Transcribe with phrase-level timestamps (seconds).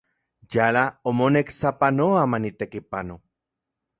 [0.53, 0.81] Yala
[1.11, 3.21] omonek sapanoa manitekipano.